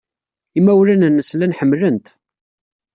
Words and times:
Imawlan-nnes 0.57 1.29
llan 1.35 1.55
ḥemmlen-t. 1.59 2.07